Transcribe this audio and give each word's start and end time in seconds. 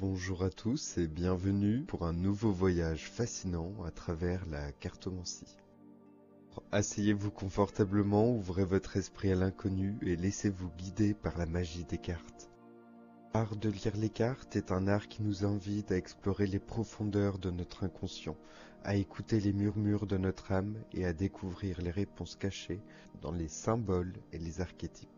Bonjour 0.00 0.44
à 0.44 0.48
tous 0.48 0.96
et 0.96 1.06
bienvenue 1.06 1.82
pour 1.82 2.06
un 2.06 2.14
nouveau 2.14 2.50
voyage 2.50 3.10
fascinant 3.10 3.74
à 3.84 3.90
travers 3.90 4.46
la 4.46 4.72
cartomancie. 4.72 5.58
Asseyez-vous 6.72 7.30
confortablement, 7.30 8.34
ouvrez 8.34 8.64
votre 8.64 8.96
esprit 8.96 9.30
à 9.30 9.34
l'inconnu 9.34 9.98
et 10.00 10.16
laissez-vous 10.16 10.70
guider 10.78 11.12
par 11.12 11.36
la 11.36 11.44
magie 11.44 11.84
des 11.84 11.98
cartes. 11.98 12.50
L'art 13.34 13.56
de 13.56 13.68
lire 13.68 13.94
les 13.98 14.08
cartes 14.08 14.56
est 14.56 14.72
un 14.72 14.88
art 14.88 15.06
qui 15.06 15.22
nous 15.22 15.44
invite 15.44 15.92
à 15.92 15.98
explorer 15.98 16.46
les 16.46 16.60
profondeurs 16.60 17.38
de 17.38 17.50
notre 17.50 17.84
inconscient, 17.84 18.38
à 18.84 18.96
écouter 18.96 19.38
les 19.38 19.52
murmures 19.52 20.06
de 20.06 20.16
notre 20.16 20.50
âme 20.52 20.76
et 20.94 21.04
à 21.04 21.12
découvrir 21.12 21.82
les 21.82 21.90
réponses 21.90 22.36
cachées 22.36 22.80
dans 23.20 23.32
les 23.32 23.48
symboles 23.48 24.14
et 24.32 24.38
les 24.38 24.62
archétypes. 24.62 25.10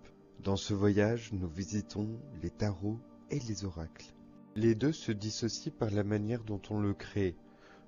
Dans 0.42 0.56
ce 0.56 0.74
voyage, 0.74 1.32
nous 1.34 1.48
visitons 1.48 2.08
les 2.42 2.50
tarots 2.50 2.98
et 3.30 3.38
les 3.38 3.64
oracles. 3.64 4.12
Les 4.54 4.74
deux 4.74 4.92
se 4.92 5.12
dissocient 5.12 5.72
par 5.78 5.90
la 5.90 6.04
manière 6.04 6.44
dont 6.44 6.60
on 6.68 6.78
le 6.78 6.92
crée. 6.92 7.34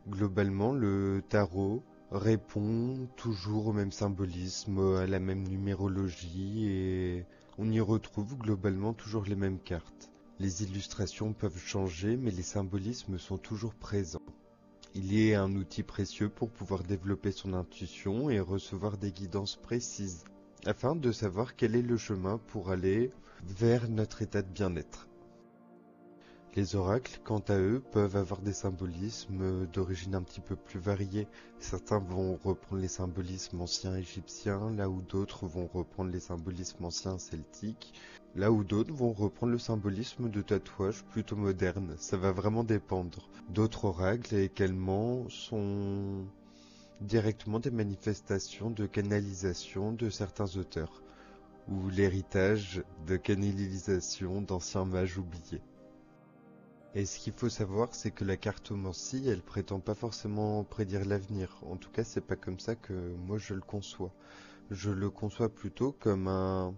Globalement, 0.09 0.73
le 0.73 1.23
tarot 1.29 1.83
répond 2.11 3.07
toujours 3.17 3.67
au 3.67 3.73
même 3.75 3.93
symbolisme, 3.93 4.97
à 4.97 5.07
la 5.07 5.21
même 5.21 5.47
numérologie 5.47 6.67
et 6.67 7.27
on 7.59 7.71
y 7.71 7.81
retrouve 7.81 8.39
globalement 8.39 8.95
toujours 8.95 9.25
les 9.25 9.35
mêmes 9.35 9.59
cartes. 9.59 10.11
Les 10.41 10.63
illustrations 10.63 11.35
peuvent 11.35 11.59
changer 11.59 12.17
mais 12.17 12.31
les 12.31 12.43
symbolismes 12.43 13.19
sont 13.19 13.37
toujours 13.37 13.75
présents. 13.75 14.23
Il 14.95 15.19
est 15.19 15.35
un 15.35 15.55
outil 15.57 15.83
précieux 15.83 16.31
pour 16.31 16.49
pouvoir 16.49 16.83
développer 16.83 17.31
son 17.31 17.53
intuition 17.53 18.31
et 18.31 18.41
recevoir 18.41 18.97
des 18.97 19.13
guidances 19.13 19.57
précises 19.57 20.25
afin 20.65 20.97
de 20.97 21.13
savoir 21.13 21.57
quel 21.57 21.77
est 21.77 21.83
le 21.83 21.99
chemin 21.99 22.39
pour 22.39 22.71
aller 22.71 23.11
vers 23.47 23.91
notre 23.91 24.23
état 24.23 24.41
de 24.41 24.51
bien-être. 24.51 25.09
Les 26.57 26.77
oracles, 26.77 27.19
quant 27.25 27.43
à 27.49 27.59
eux, 27.59 27.83
peuvent 27.91 28.17
avoir 28.17 28.41
des 28.41 28.53
symbolismes 28.53 29.67
d'origine 29.73 30.15
un 30.15 30.23
petit 30.23 30.41
peu 30.41 30.55
plus 30.55 30.79
variée. 30.79 31.27
Certains 31.59 31.99
vont 31.99 32.39
reprendre 32.45 32.81
les 32.81 32.87
symbolismes 32.87 33.61
anciens 33.61 33.97
égyptiens, 33.97 34.71
là 34.71 34.89
où 34.89 35.03
d'autres 35.03 35.49
vont 35.49 35.67
reprendre 35.67 36.13
les 36.13 36.21
symbolismes 36.21 36.85
anciens 36.85 37.19
celtiques, 37.19 37.93
là 38.37 38.53
où 38.53 38.63
d'autres 38.63 38.95
vont 38.95 39.13
reprendre 39.13 39.51
le 39.51 39.59
symbolisme 39.59 40.31
de 40.31 40.43
tatouages 40.43 41.03
plutôt 41.03 41.35
modernes. 41.35 41.97
Ça 41.99 42.17
va 42.17 42.31
vraiment 42.31 42.63
dépendre. 42.63 43.29
D'autres 43.49 43.87
oracles 43.87 44.37
également 44.37 45.29
sont 45.31 46.25
directement 47.01 47.59
des 47.59 47.73
manifestations 47.73 48.71
de 48.71 48.87
canalisation 48.87 49.91
de 49.91 50.09
certains 50.09 50.57
auteurs, 50.57 51.03
ou 51.67 51.89
l'héritage 51.89 52.85
de 53.09 53.17
canalisation 53.17 54.41
d'anciens 54.41 54.85
mages 54.85 55.19
oubliés. 55.19 55.61
Et 56.97 57.07
ce 57.07 57.19
qu'il 57.19 57.33
faut 57.33 57.49
savoir, 57.49 57.93
c'est 57.93 58.13
que 58.13 58.25
la 58.25 58.37
cartomancie, 58.37 59.27
elle 59.27 59.43
prétend 59.43 59.81
pas 59.81 59.95
forcément 59.95 60.63
prédire 60.63 61.05
l'avenir. 61.05 61.61
En 61.69 61.77
tout 61.77 61.91
cas, 61.91 62.05
c'est 62.05 62.21
pas 62.21 62.37
comme 62.37 62.61
ça 62.61 62.77
que 62.77 62.93
moi 63.27 63.37
je 63.39 63.55
le 63.55 63.61
conçois. 63.61 64.13
Je 64.71 64.91
le 64.91 65.11
conçois 65.11 65.49
plutôt 65.49 65.93
comme 65.93 66.29
un 66.29 66.75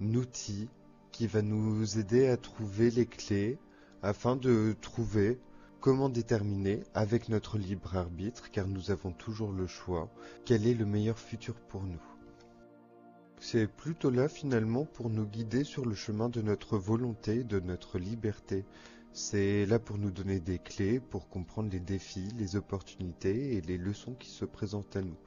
outil 0.00 0.68
qui 1.12 1.26
va 1.26 1.42
nous 1.42 1.98
aider 1.98 2.28
à 2.28 2.38
trouver 2.38 2.90
les 2.90 3.04
clés 3.04 3.58
afin 4.02 4.34
de 4.34 4.74
trouver 4.80 5.38
comment 5.80 6.08
déterminer, 6.08 6.82
avec 6.94 7.28
notre 7.28 7.58
libre 7.58 7.96
arbitre, 7.96 8.50
car 8.50 8.66
nous 8.66 8.90
avons 8.90 9.12
toujours 9.12 9.52
le 9.52 9.66
choix, 9.66 10.10
quel 10.44 10.66
est 10.66 10.74
le 10.74 10.84
meilleur 10.86 11.18
futur 11.18 11.54
pour 11.54 11.82
nous. 11.82 12.02
C'est 13.40 13.66
plutôt 13.66 14.10
là 14.10 14.28
finalement 14.28 14.84
pour 14.84 15.08
nous 15.08 15.24
guider 15.24 15.64
sur 15.64 15.86
le 15.86 15.94
chemin 15.94 16.28
de 16.28 16.42
notre 16.42 16.76
volonté, 16.76 17.44
de 17.44 17.60
notre 17.60 17.98
liberté, 17.98 18.66
c'est 19.12 19.66
là 19.66 19.78
pour 19.78 19.98
nous 19.98 20.10
donner 20.10 20.38
des 20.38 20.58
clés 20.58 21.00
pour 21.00 21.28
comprendre 21.28 21.70
les 21.70 21.80
défis, 21.80 22.28
les 22.38 22.56
opportunités 22.56 23.56
et 23.56 23.60
les 23.60 23.76
leçons 23.76 24.14
qui 24.14 24.28
se 24.30 24.44
présentent 24.44 24.94
à 24.96 25.02
nous. 25.02 25.18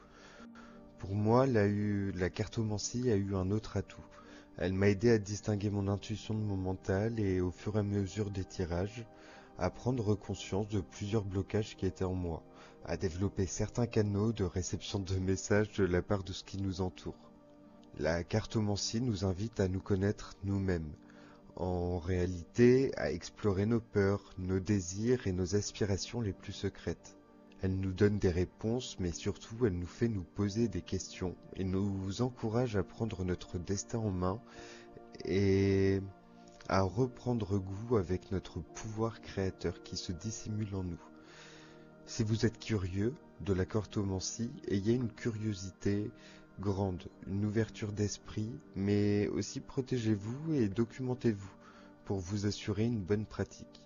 Pour 0.99 1.15
moi, 1.15 1.45
la, 1.45 1.67
la 1.67 2.29
cartomancie 2.29 3.11
a 3.11 3.15
eu 3.15 3.35
un 3.35 3.51
autre 3.51 3.75
atout. 3.75 4.05
Elle 4.57 4.73
m'a 4.73 4.87
aidé 4.87 5.09
à 5.09 5.17
distinguer 5.17 5.69
mon 5.69 5.87
intuition 5.87 6.33
de 6.33 6.39
mon 6.39 6.55
mental 6.55 7.19
et 7.19 7.41
au 7.41 7.51
fur 7.51 7.75
et 7.75 7.79
à 7.79 7.83
mesure 7.83 8.31
des 8.31 8.45
tirages, 8.45 9.05
à 9.57 9.69
prendre 9.69 10.15
conscience 10.15 10.69
de 10.69 10.79
plusieurs 10.79 11.25
blocages 11.25 11.75
qui 11.75 11.85
étaient 11.85 12.05
en 12.05 12.13
moi, 12.13 12.41
à 12.85 12.95
développer 12.95 13.45
certains 13.47 13.87
canaux 13.87 14.31
de 14.31 14.43
réception 14.43 14.99
de 14.99 15.15
messages 15.15 15.71
de 15.73 15.83
la 15.83 16.01
part 16.01 16.23
de 16.23 16.31
ce 16.31 16.43
qui 16.43 16.57
nous 16.57 16.81
entoure. 16.81 17.31
La 17.99 18.23
cartomancie 18.23 19.01
nous 19.01 19.25
invite 19.25 19.59
à 19.59 19.67
nous 19.67 19.81
connaître 19.81 20.35
nous-mêmes, 20.43 20.91
en 21.55 21.99
réalité 21.99 22.91
à 22.97 23.11
explorer 23.11 23.65
nos 23.65 23.79
peurs, 23.79 24.33
nos 24.37 24.59
désirs 24.59 25.27
et 25.27 25.31
nos 25.31 25.55
aspirations 25.55 26.21
les 26.21 26.33
plus 26.33 26.53
secrètes. 26.53 27.17
Elle 27.61 27.79
nous 27.79 27.93
donne 27.93 28.19
des 28.19 28.29
réponses, 28.29 28.97
mais 28.99 29.11
surtout 29.11 29.65
elle 29.65 29.77
nous 29.77 29.87
fait 29.87 30.09
nous 30.09 30.23
poser 30.23 30.67
des 30.67 30.81
questions 30.81 31.35
et 31.55 31.63
nous 31.63 32.21
encourage 32.21 32.75
à 32.75 32.83
prendre 32.83 33.23
notre 33.23 33.57
destin 33.57 33.99
en 33.99 34.11
main 34.11 34.41
et 35.23 36.01
à 36.67 36.81
reprendre 36.81 37.57
goût 37.57 37.97
avec 37.97 38.31
notre 38.31 38.59
pouvoir 38.59 39.21
créateur 39.21 39.83
qui 39.83 39.95
se 39.95 40.11
dissimule 40.11 40.75
en 40.75 40.83
nous. 40.83 41.12
Si 42.05 42.23
vous 42.23 42.45
êtes 42.45 42.59
curieux 42.59 43.13
de 43.41 43.53
la 43.53 43.65
cartomancie, 43.65 44.51
ayez 44.67 44.93
une 44.93 45.09
curiosité 45.09 46.11
grande, 46.59 47.03
une 47.27 47.45
ouverture 47.45 47.93
d'esprit, 47.93 48.51
mais 48.75 49.27
aussi 49.29 49.61
protégez-vous 49.61 50.53
et 50.53 50.67
documentez-vous 50.67 51.51
pour 52.05 52.19
vous 52.19 52.45
assurer 52.45 52.83
une 52.83 52.99
bonne 52.99 53.25
pratique. 53.25 53.81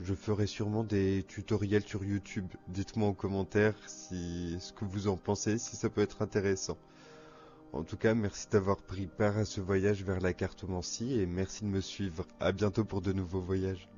Je 0.00 0.14
ferai 0.14 0.46
sûrement 0.46 0.84
des 0.84 1.24
tutoriels 1.26 1.84
sur 1.84 2.04
YouTube. 2.04 2.48
Dites-moi 2.68 3.08
en 3.08 3.14
commentaire 3.14 3.74
ce 3.88 4.72
que 4.72 4.84
vous 4.84 5.08
en 5.08 5.16
pensez, 5.16 5.56
si 5.56 5.76
ça 5.76 5.88
peut 5.88 6.02
être 6.02 6.20
intéressant. 6.20 6.76
En 7.72 7.82
tout 7.82 7.96
cas, 7.96 8.14
merci 8.14 8.46
d'avoir 8.50 8.82
pris 8.82 9.06
part 9.06 9.38
à 9.38 9.44
ce 9.44 9.60
voyage 9.60 10.04
vers 10.04 10.20
la 10.20 10.32
cartomancie 10.32 11.18
et 11.18 11.26
merci 11.26 11.64
de 11.64 11.70
me 11.70 11.80
suivre. 11.80 12.26
À 12.40 12.52
bientôt 12.52 12.84
pour 12.84 13.00
de 13.00 13.12
nouveaux 13.12 13.40
voyages. 13.40 13.88